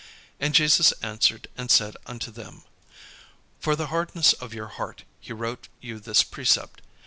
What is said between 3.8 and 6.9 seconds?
hardness of your heart he wrote you this precept.